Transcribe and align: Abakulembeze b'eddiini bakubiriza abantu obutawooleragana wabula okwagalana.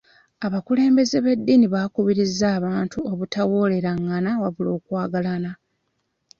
Abakulembeze 0.45 1.17
b'eddiini 1.23 1.67
bakubiriza 1.75 2.45
abantu 2.57 2.97
obutawooleragana 3.11 4.31
wabula 4.41 4.69
okwagalana. 4.77 5.51